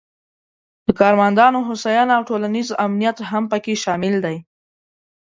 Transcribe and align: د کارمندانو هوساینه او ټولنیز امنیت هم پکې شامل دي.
د 0.85 0.87
کارمندانو 0.99 1.59
هوساینه 1.69 2.13
او 2.17 2.23
ټولنیز 2.29 2.67
امنیت 2.85 3.17
هم 3.31 3.43
پکې 3.51 3.73
شامل 3.83 4.15
دي. 4.25 4.37